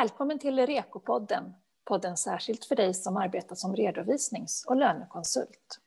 [0.00, 5.80] Välkommen till Rekopodden, podden särskilt för dig som arbetar som redovisnings och lönekonsult.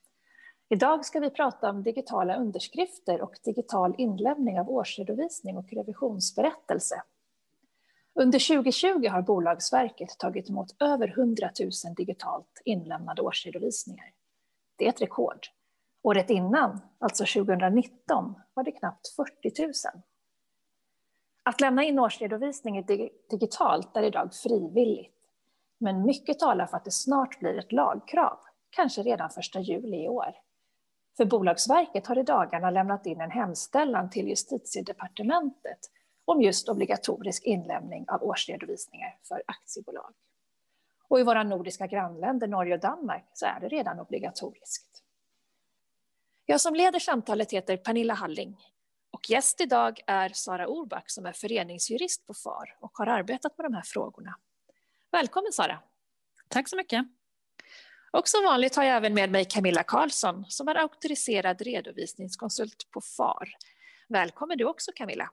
[0.69, 7.03] Idag ska vi prata om digitala underskrifter och digital inlämning av årsredovisning och revisionsberättelse.
[8.15, 14.11] Under 2020 har Bolagsverket tagit emot över 100 000 digitalt inlämnade årsredovisningar.
[14.75, 15.47] Det är ett rekord.
[16.03, 19.73] Året innan, alltså 2019, var det knappt 40 000.
[21.47, 22.85] Att lämna in årsredovisning
[23.29, 25.15] digitalt är idag frivilligt.
[25.77, 30.07] Men mycket talar för att det snart blir ett lagkrav, kanske redan 1 juli i
[30.07, 30.35] år.
[31.17, 35.79] För Bolagsverket har i dagarna lämnat in en hemställan till Justitiedepartementet
[36.25, 40.13] om just obligatorisk inlämning av årsredovisningar för aktiebolag.
[41.07, 45.03] Och i våra nordiska grannländer Norge och Danmark så är det redan obligatoriskt.
[46.45, 48.57] Jag som leder samtalet heter Pernilla Halling
[49.17, 53.65] och gäst idag är Sara Orback som är föreningsjurist på FAR och har arbetat med
[53.65, 54.35] de här frågorna.
[55.11, 55.79] Välkommen Sara.
[56.47, 57.05] Tack så mycket.
[58.11, 63.01] Och som vanligt har jag även med mig Camilla Karlsson som är auktoriserad redovisningskonsult på
[63.01, 63.49] FAR.
[64.07, 65.29] Välkommen du också Camilla.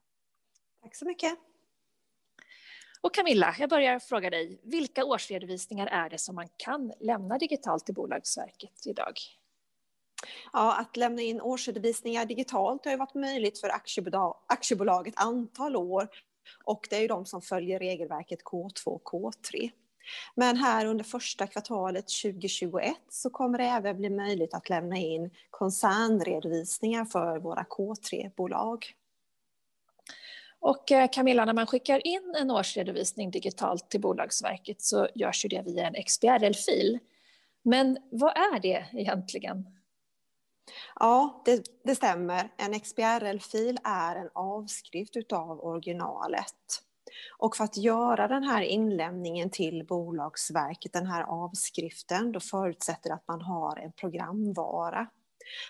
[0.83, 1.39] Tack så mycket.
[3.01, 7.87] Och Camilla, jag börjar fråga dig, vilka årsredovisningar är det som man kan lämna digitalt
[7.87, 9.15] till Bolagsverket idag?
[10.53, 15.77] Ja, att lämna in årsredovisningar digitalt har ju varit möjligt för aktiebolag, aktiebolag ett antal
[15.77, 16.09] år
[16.65, 19.71] och det är ju de som följer regelverket K2 och K3.
[20.35, 25.31] Men här under första kvartalet 2021 så kommer det även bli möjligt att lämna in
[25.51, 28.87] koncernredovisningar för våra K3-bolag.
[30.61, 35.49] Och eh, Camilla, när man skickar in en årsredovisning digitalt till Bolagsverket så görs ju
[35.49, 36.99] det via en XBRL-fil.
[37.63, 39.67] Men vad är det egentligen?
[41.01, 42.53] Ja, det, det stämmer.
[42.57, 46.83] En XBRL-fil är en avskrift utav originalet.
[47.39, 53.15] Och för att göra den här inlämningen till Bolagsverket, den här avskriften, då förutsätter det
[53.15, 55.07] att man har en programvara.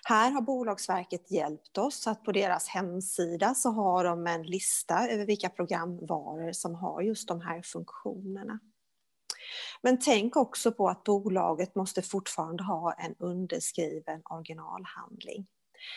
[0.05, 5.27] Här har Bolagsverket hjälpt oss att på deras hemsida så har de en lista över
[5.27, 8.59] vilka programvaror som har just de här funktionerna.
[9.83, 15.47] Men tänk också på att bolaget måste fortfarande ha en underskriven originalhandling.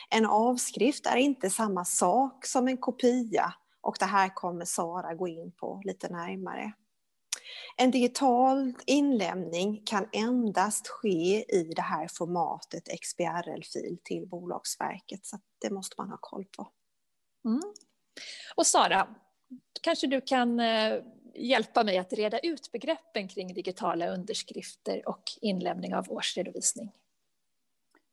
[0.09, 5.27] En avskrift är inte samma sak som en kopia och det här kommer Sara gå
[5.27, 6.73] in på lite närmare.
[7.77, 15.69] En digital inlämning kan endast ske i det här formatet XBRL-fil till Bolagsverket så det
[15.69, 16.71] måste man ha koll på.
[17.45, 17.61] Mm.
[18.55, 19.07] Och Sara,
[19.81, 21.03] kanske du kan eh,
[21.37, 26.91] hjälpa mig att reda ut begreppen kring digitala underskrifter och inlämning av årsredovisning?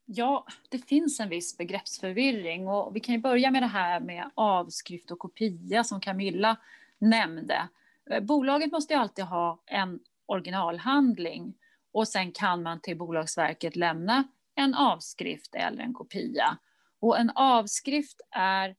[0.06, 4.30] Ja, det finns en viss begreppsförvirring och vi kan ju börja med det här med
[4.34, 6.56] avskrift och kopia som Camilla
[6.98, 7.68] nämnde.
[8.10, 11.54] Eh, bolaget måste ju alltid ha en originalhandling
[11.92, 14.24] och sen kan man till Bolagsverket lämna
[14.54, 16.58] en avskrift eller en kopia.
[17.00, 18.76] Och en avskrift är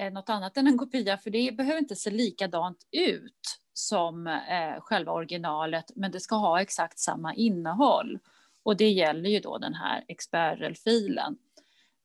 [0.00, 4.80] eh, något annat än en kopia för det behöver inte se likadant ut som eh,
[4.80, 8.18] själva originalet, men det ska ha exakt samma innehåll.
[8.62, 11.36] Och det gäller ju då den här XBRL-filen.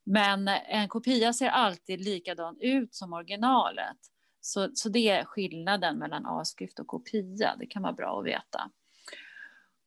[0.04, 3.98] Men en kopia ser alltid likadan ut som originalet.
[4.42, 7.56] Så, så det är skillnaden mellan avskrift och kopia.
[7.60, 8.72] Det kan vara bra att veta.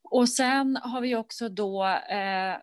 [0.05, 2.57] Och sen har vi också då eh,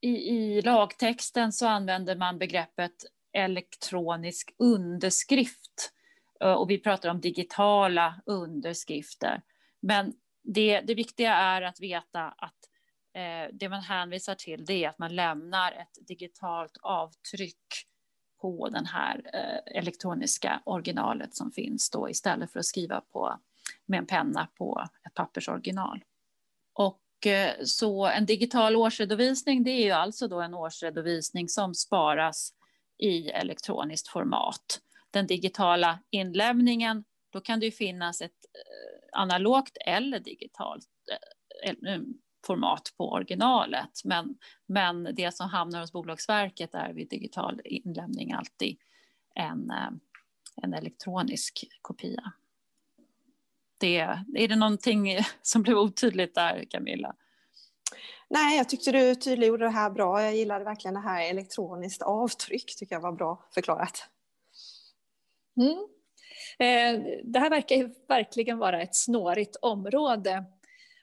[0.00, 6.01] i, i lagtexten så använder man begreppet elektronisk underskrift Eh,
[6.42, 9.42] Eh, och vi pratar om digitala underskrifter.
[9.80, 12.68] Men det, det viktiga är att veta att
[13.14, 17.86] eh, det man hänvisar till det är att man lämnar ett digitalt avtryck
[18.40, 23.40] på den här eh, elektroniska originalet som finns då istället för att skriva på,
[23.86, 26.04] med en penna på ett pappersoriginal.
[26.72, 32.52] Och eh, så en digital årsredovisning det är ju alltså då en årsredovisning som sparas
[32.98, 34.80] i elektroniskt format
[35.12, 40.86] den digitala inlämningen, då kan det ju finnas ett eh, analogt eller digitalt
[41.64, 42.00] eh, eh,
[42.46, 44.04] format på originalet.
[44.04, 48.78] Men, men det som hamnar hos Bolagsverket är vid digital inlämning alltid
[49.34, 49.72] en,
[50.62, 52.32] en elektronisk kopia.
[53.78, 53.98] Det,
[54.34, 57.14] är det någonting som blev otydligt där, Camilla?
[58.28, 60.22] Nej, jag tyckte du tydliggjorde det här bra.
[60.22, 64.08] Jag gillade verkligen det här elektroniskt avtryck, tycker jag var bra förklarat.
[65.56, 65.88] Mm.
[66.58, 70.44] Eh, det här verkar ju verkligen vara ett snårigt område.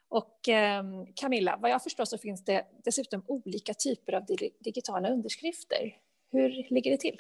[0.10, 4.26] Och ehm, Camilla, vad jag förstår så finns det dessutom olika typer av
[4.60, 5.98] digitala underskrifter.
[6.32, 7.20] Hur ligger det till?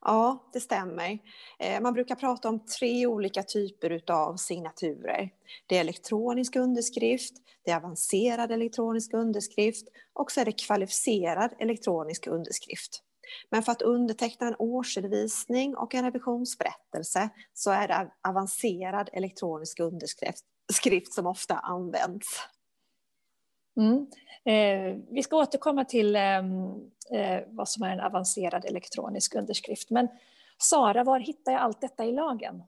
[0.00, 1.18] Ja, det stämmer.
[1.58, 5.30] Eh, man brukar prata om tre olika typer av signaturer.
[5.66, 7.34] Det är elektronisk underskrift,
[7.64, 13.02] det är avancerad elektronisk underskrift och så är det kvalificerad elektronisk underskrift.
[13.50, 21.12] Men för att underteckna en årsredovisning och en revisionsberättelse så är det avancerad elektronisk underskrift
[21.12, 22.26] som ofta används.
[23.76, 24.06] Mm.
[24.44, 26.38] Eh, vi ska återkomma till eh,
[27.10, 29.90] eh, vad som är en avancerad elektronisk underskrift.
[29.90, 30.08] Men
[30.58, 32.62] Sara, var hittar jag allt detta i lagen?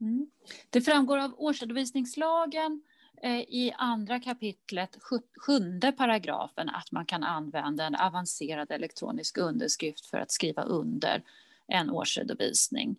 [0.00, 0.30] Mm.
[0.70, 4.98] Det framgår av årsredovisningslagen eh, Eh, i andra kapitlet,
[5.40, 11.22] sjunde paragrafen, att man kan använda en avancerad elektronisk underskrift för att skriva under
[11.66, 12.96] en årsredovisning.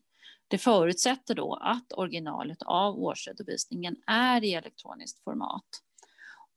[0.48, 5.66] Det förutsätter då att originalet av årsredovisningen är i elektroniskt format.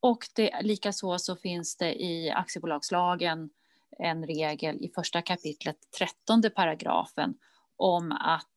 [0.00, 3.50] Och det, likaså så finns det i aktiebolagslagen
[3.98, 7.34] en regel i första kapitlet, trettonde paragrafen,
[7.76, 8.48] om att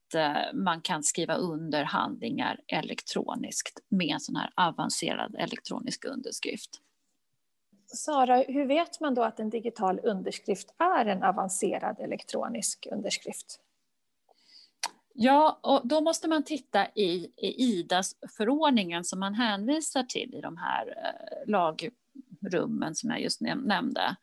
[0.53, 6.69] man kan skriva under handlingar elektroniskt med en sån här avancerad elektronisk underskrift.
[7.87, 13.59] Sara, hur vet man då att en digital underskrift är en avancerad elektronisk underskrift?
[15.13, 20.57] Ja, och då måste man titta i, i IDAS-förordningen som man hänvisar till i de
[20.57, 24.15] här eh, lagrummen som jag just nämnde.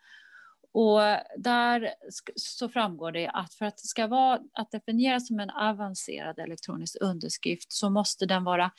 [0.78, 1.00] Och
[1.36, 1.94] där
[2.36, 6.96] så framgår det att för att det ska vara att definieras som en avancerad elektronisk
[7.00, 8.70] underskrift så måste den vara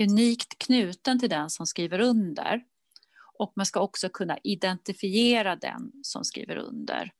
[0.00, 2.62] unikt knuten till den som skriver under.
[3.38, 7.12] Och man ska också kunna identifiera den som skriver under.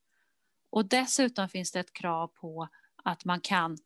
[0.71, 2.69] Och dessutom finns det ett krav på
[3.05, 3.79] att man kan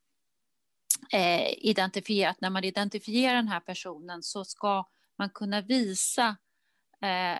[1.12, 4.84] eh, identifiera, att när man identifierar den här personen så ska
[5.18, 6.36] man kunna visa
[7.02, 7.38] eh,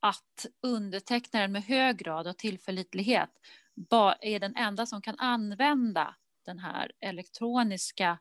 [0.00, 3.30] att undertecknaren med hög grad av tillförlitlighet
[4.20, 6.14] är den enda som kan använda
[6.46, 8.18] den här elektroniska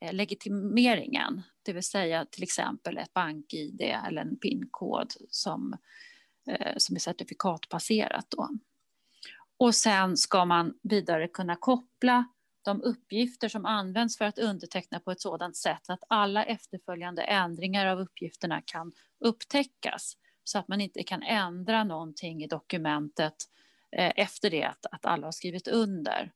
[0.00, 5.76] eh, legitimeringen, det vill säga till exempel ett bank-id eller en PIN-kod som,
[6.46, 8.26] eh, som är certifikatbaserat.
[8.30, 8.48] Då.
[9.58, 12.24] Och sen ska man vidare kunna koppla
[12.64, 17.86] de uppgifter som används för att underteckna på ett sådant sätt att alla efterföljande ändringar
[17.86, 18.92] av uppgifterna kan
[19.24, 20.16] upptäckas
[20.48, 23.34] så att man inte kan ändra någonting i dokumentet
[23.90, 26.32] eh, efter det att, att alla har skrivit under.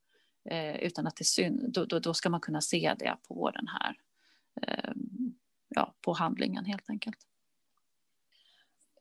[0.50, 3.66] Eh, utan att det syn, då, då, då, ska man kunna se det på den
[3.68, 3.96] här
[4.62, 4.92] eh,
[5.68, 7.16] ja, på handlingen helt enkelt.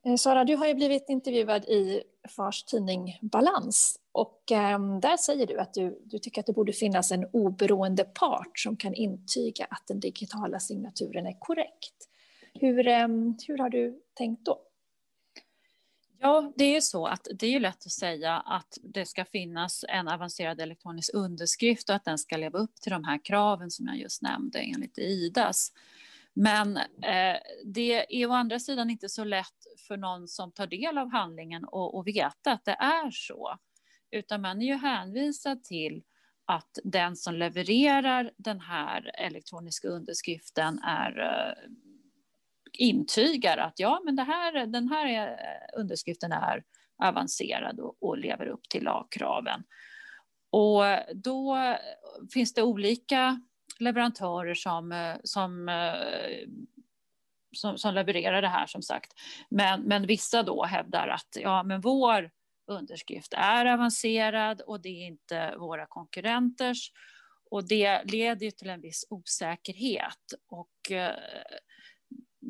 [0.04, 5.46] Eh, Sara, du har ju blivit intervjuad i Fars tidning Balans och ehm, där säger
[5.46, 9.66] du att du, du tycker att det borde finnas en oberoende part som kan intyga
[9.70, 12.08] att den digitala signaturen är korrekt.
[12.54, 14.71] Hur, ehm, hur har du tänkt då?
[16.24, 19.84] Ja, det är ju så att det är lätt att säga att det ska finnas
[19.88, 23.86] en avancerad elektronisk underskrift och att den ska leva upp till de här kraven som
[23.86, 25.72] jag just nämnde enligt IDAS.
[26.34, 30.98] Men eh, det är å andra sidan inte så lätt för någon som tar del
[30.98, 33.58] av handlingen att veta att det är så.
[34.10, 36.02] Utan man är ju hänvisad till
[36.44, 41.70] att den som levererar den här elektroniska underskriften är eh,
[42.78, 45.36] intygar att ja, men det här, den här är,
[45.76, 46.62] underskriften är
[47.04, 49.62] avancerad och, och lever upp till lagkraven.
[50.50, 50.82] Och
[51.14, 51.58] då
[52.32, 53.40] finns det olika
[53.78, 55.70] leverantörer som, som,
[57.52, 59.12] som, som, levererar det här som sagt.
[59.50, 62.30] Men, men vissa då hävdar att ja, men vår
[62.66, 66.92] underskrift är avancerad och det är inte våra konkurrenters.
[67.50, 70.34] Och det leder ju till en viss osäkerhet.
[70.48, 71.16] Och eh,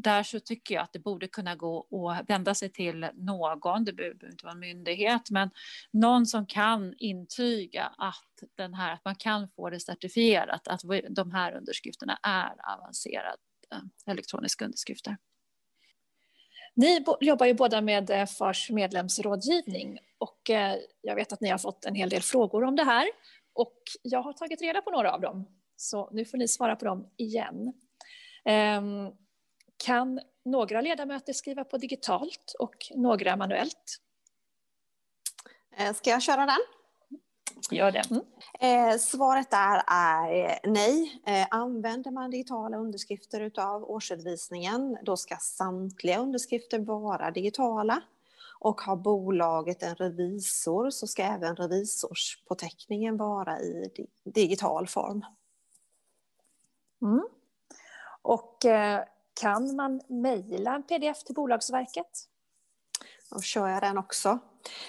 [0.03, 3.93] där så tycker jag att det borde kunna gå att vända sig till någon, det
[3.93, 5.51] behöver inte vara en myndighet, men
[5.93, 10.81] någon som kan intyga att, den här, att man kan få det certifierat, att
[11.11, 13.37] de här underskrifterna är avancerade
[14.07, 15.17] elektroniska underskrifter.
[16.75, 21.59] Ni jobbar ju båda med eh, FARs medlemsrådgivning och eh, jag vet att ni har
[21.59, 23.09] fått en hel del frågor om det här
[23.53, 26.85] och jag har tagit reda på några av dem, så nu får ni svara på
[26.85, 27.73] dem igen.
[29.85, 34.01] Kan några ledamöter skriva på digitalt och några manuellt?
[35.77, 36.59] Eh, ska jag köra den?
[37.71, 38.03] Gör det.
[38.11, 38.23] Mm.
[38.61, 41.23] Eh, svaret där är nej.
[41.27, 48.03] Eh, använder man digitala underskrifter av årsredovisningen då ska samtliga underskrifter vara digitala.
[48.59, 53.91] Och har bolaget en revisor så ska även revisorspåteckningen vara i
[54.25, 55.25] digital form.
[57.03, 57.29] Mm.
[58.23, 59.05] Och eh,
[59.41, 62.29] kan man mejla en pdf till Bolagsverket?
[63.31, 64.39] Då kör jag den också.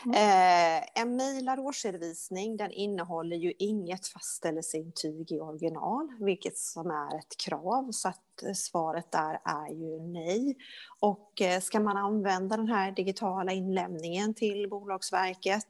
[0.05, 0.15] Mm.
[0.15, 7.37] Eh, en mejlad årsredovisning den innehåller ju inget fastställelseintyg i original, vilket som är ett
[7.45, 7.91] krav.
[7.91, 10.55] Så att eh, svaret där är ju nej.
[10.99, 15.67] Och eh, ska man använda den här digitala inlämningen till Bolagsverket,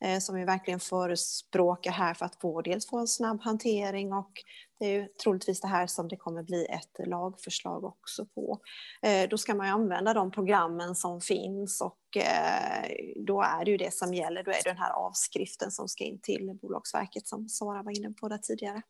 [0.00, 4.32] eh, som vi verkligen förespråkar här för att få dels få en snabb hantering och
[4.78, 8.58] det är ju troligtvis det här som det kommer bli ett lagförslag också på.
[9.02, 13.70] Eh, då ska man ju använda de programmen som finns och eh, då är det
[13.70, 14.42] ju det som gäller.
[14.42, 18.12] Då är det den här avskriften som ska in till Bolagsverket som Sara var inne
[18.12, 18.82] på där tidigare.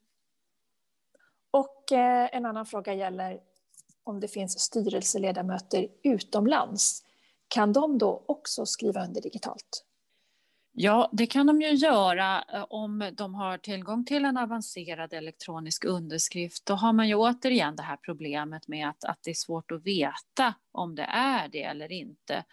[1.51, 3.41] Och eh, en annan fråga gäller
[4.05, 7.05] om det finns styrelseledamöter utomlands.
[7.49, 9.85] Kan de då också skriva under digitalt?
[10.77, 15.85] Ja, det kan de ju göra eh, om de har tillgång till en avancerad elektronisk
[15.85, 16.67] underskrift.
[16.67, 19.87] Då har man ju återigen det här problemet med att, att det är svårt att
[19.87, 22.45] veta om det är det eller inte.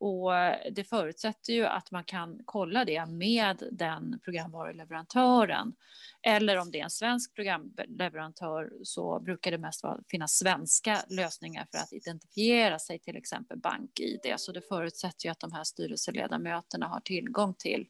[0.00, 0.30] Och
[0.72, 5.74] det förutsätter ju att man kan kolla det med den programvaruleverantören.
[6.22, 11.78] Eller om det är en svensk programleverantör så brukar det mest finnas svenska lösningar för
[11.78, 14.34] att identifiera sig, till exempel BankID.
[14.36, 17.86] Så det förutsätter ju att de här styrelseledamöterna har tillgång till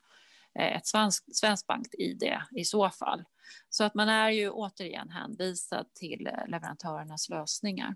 [0.59, 3.25] eh, ett svenskt svensk bank-id i så fall.
[3.71, 7.95] Så att man är ju återigen hänvisad till eh, leverantörernas lösningar.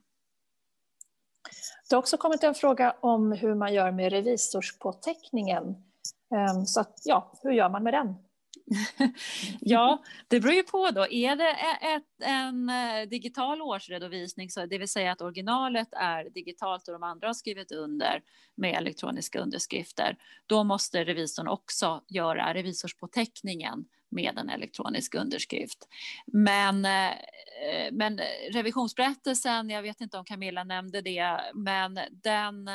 [1.89, 5.63] Det har också kommit en fråga om hur man gör med revisorspåteckningen.
[6.35, 8.15] Ehm, så att, ja, hur gör man med den?
[9.61, 11.07] ja, det beror ju på då.
[11.07, 11.51] Är det
[11.95, 17.03] ett, en eh, digital årsredovisning, så det vill säga att originalet är digitalt och de
[17.03, 18.23] andra har skrivit under
[18.55, 25.89] med elektroniska underskrifter, då måste revisorn också göra revisorspåteckningen med en elektronisk underskrift.
[26.27, 27.13] Men, eh,
[27.93, 28.21] men
[28.53, 32.71] revisionsberättelsen, jag vet inte om Camilla nämnde det, men den,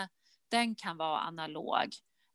[0.50, 1.88] den kan vara analog.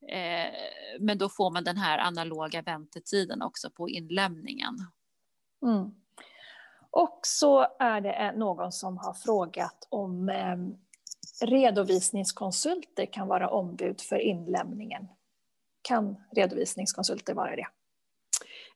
[0.09, 0.53] Eh,
[1.01, 4.75] men då får man den här analoga väntetiden också på inlämningen.
[5.63, 5.91] Mm.
[6.91, 10.57] Och så är det någon som har frågat om eh,
[11.47, 15.09] redovisningskonsulter kan vara ombud för inlämningen.
[15.83, 17.67] Kan redovisningskonsulter vara det?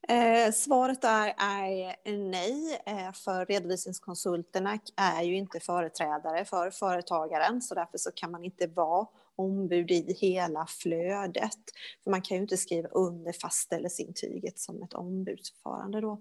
[0.08, 7.74] Eh, svaret är, är nej, eh, för redovisningskonsulterna är ju inte företrädare för företagaren, så
[7.74, 11.60] därför så kan man inte vara ombud i hela flödet.
[12.04, 16.12] För man kan ju inte skriva under fastställelseintyget som ett ombudsförfarande då.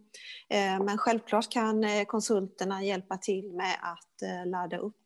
[0.49, 4.97] Eh, men självklart kan eh, konsulterna hjälpa till med att eh, ladda upp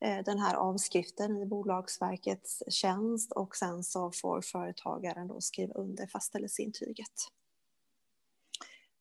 [0.00, 6.06] eh, den här avskriften i Bolagsverkets tjänst och sen så får företagaren då skriva under
[6.06, 7.28] fastställelseintyget.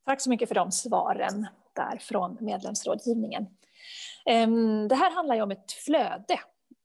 [0.08, 3.48] Tack så mycket för de svaren där från medlemsrådgivningen.
[4.26, 6.40] Ehm, det här handlar ju om ett flöde.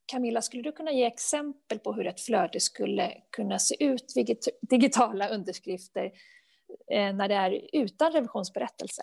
[0.07, 4.15] Camilla, skulle du kunna ge exempel på hur ett flöde skulle kunna se ut,
[4.61, 6.05] digitala underskrifter,
[6.93, 9.03] eh, när det är utan revisionsberättelse?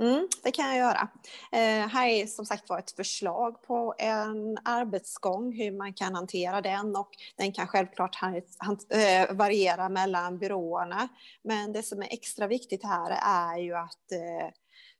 [0.00, 1.08] Mm, det kan jag göra.
[1.52, 6.60] Eh, här är som sagt var ett förslag på en arbetsgång, hur man kan hantera
[6.60, 11.08] den och den kan självklart eh, variera mellan byråerna.
[11.42, 14.48] Men det som är extra viktigt här är ju att eh,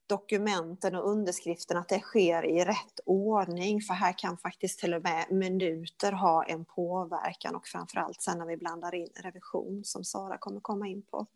[0.06, 5.02] dokumenten och underskriften att det sker i rätt ordning för här kan faktiskt till och
[5.02, 10.38] med minuter ha en påverkan och framförallt sen när vi blandar in revision som Sara
[10.38, 11.26] kommer komma in på.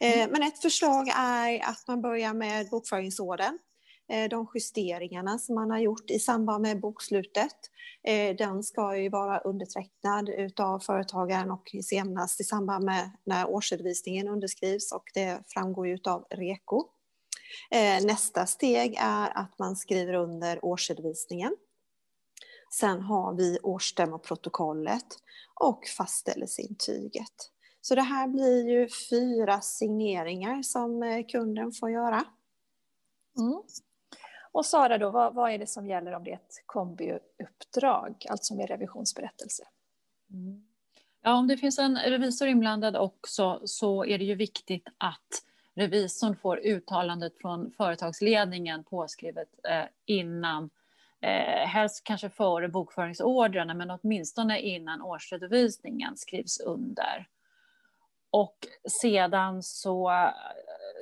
[0.00, 0.30] Eh, mm.
[0.30, 3.58] Men ett förslag är att man börjar med bokföringsorden.
[4.08, 7.56] Eh, de justeringarna som man har gjort i samband med bokslutet.
[8.02, 10.30] Eh, den ska ju vara undertecknad
[10.60, 16.26] av företagaren och senast i samband med när årsredovisningen underskrivs och det framgår ju av
[16.30, 16.88] REKO.
[17.70, 21.56] Eh, nästa steg är att man skriver under årsredovisningen.
[22.70, 25.06] Sen har vi årsstämmoprotokollet
[25.54, 27.50] och fastställelseintyget.
[27.80, 32.24] Så det här blir ju fyra signeringar som eh, kunden får göra.
[33.38, 33.62] Mm.
[34.52, 38.54] Och Sara, då, vad, vad, är det som gäller om det är ett kombiuppdrag, alltså
[38.54, 39.64] med revisionsberättelse?
[40.30, 40.66] Mm.
[41.22, 45.42] Ja, om det finns en revisor inblandad också så är det ju viktigt att
[45.74, 50.70] revisorn får uttalandet från företagsledningen påskrivet eh, innan,
[51.20, 57.28] eh, helst kanske före bokföringsordrarna, men åtminstone innan årsredovisningen skrivs under.
[58.30, 58.58] Och
[59.02, 60.30] sedan så,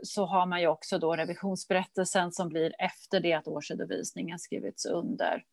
[0.02, 5.44] så har man ju också då revisionsberättelsen som blir efter det att årsredovisningen skrivits under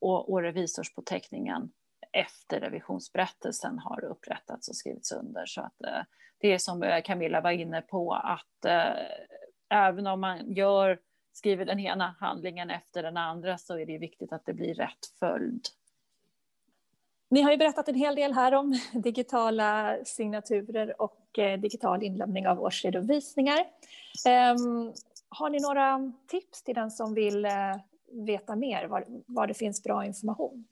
[0.00, 1.72] och, och revisorspåteckningen
[2.14, 5.46] efter revisionsberättelsen har upprättats och skrivits under.
[5.46, 6.02] Så att eh,
[6.38, 9.04] det är som eh, Camilla var inne på, att eh,
[9.68, 10.98] även om man gör,
[11.32, 15.06] skriver den ena handlingen efter den andra så är det viktigt att det blir rätt
[15.18, 15.64] följd.
[17.30, 21.20] Ni har ju berättat en hel del här om digitala signaturer och
[21.58, 23.58] digital inlämning av årsredovisningar.
[24.26, 24.92] Ehm,
[25.28, 27.46] har ni några tips till den som vill
[28.26, 30.64] veta mer, var, var det finns bra information?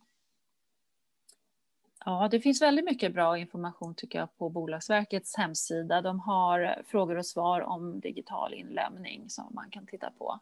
[2.05, 6.03] Ja, det finns väldigt mycket bra information tycker jag på Bolagsverkets hemsida.
[6.03, 10.41] De har frågor och svar om digital inlämning som man kan titta på.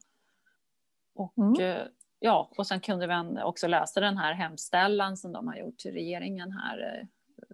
[1.15, 1.61] Och, mm.
[1.61, 1.87] Eh,
[2.19, 5.93] ja, och sen kunde vi också läsa den här hemställan som de har gjort till
[5.93, 7.07] regeringen här eh,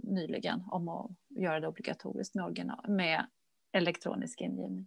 [0.02, 3.26] nyligen om att göra det obligatoriskt med, original, med
[3.72, 4.86] elektronisk ingivning.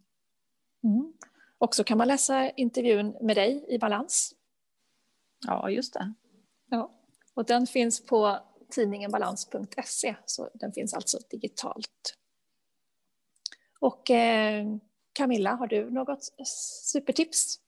[0.83, 1.13] Mm.
[1.57, 4.35] Och så kan man läsa intervjun med dig i Balans.
[5.47, 6.13] Ja, just det.
[6.69, 6.91] Ja,
[7.33, 12.15] och den finns på tidningen balans.se, så den finns alltså digitalt.
[13.79, 14.65] Och eh,
[15.13, 16.33] Camilla, har du något
[16.83, 17.59] supertips?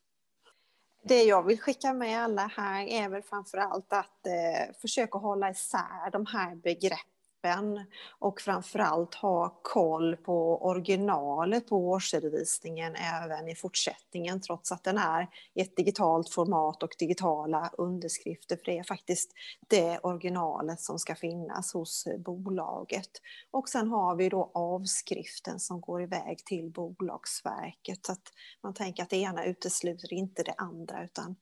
[1.03, 5.49] Det jag vill skicka med alla här är väl framför allt att eh, försöka hålla
[5.49, 7.85] isär de här begreppen appen
[8.19, 15.27] och framförallt ha koll på originalet på årsredovisningen även i fortsättningen trots att den är
[15.53, 19.33] i ett digitalt format och digitala underskrifter för det är faktiskt
[19.67, 23.09] det originalet som ska finnas hos bolaget.
[23.51, 28.33] Och sen har vi då avskriften som går iväg till Bolagsverket så att
[28.63, 31.35] man tänker att det ena utesluter inte det andra utan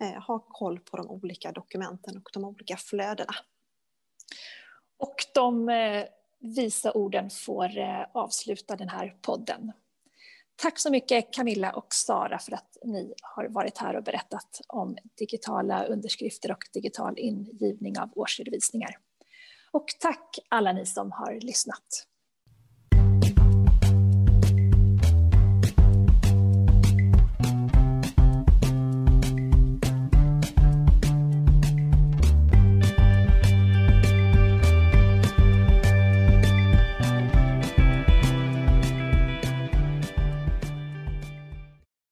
[0.00, 3.34] eh, ha koll på de olika dokumenten och de olika flödena.
[4.98, 6.04] Och de eh,
[6.40, 9.72] visa orden får eh, avsluta den här podden.
[10.56, 14.96] Tack så mycket Camilla och Sara för att ni har varit här och berättat om
[15.18, 18.98] digitala underskrifter och digital ingivning av årsredovisningar.
[19.70, 22.06] Och tack alla ni som har lyssnat.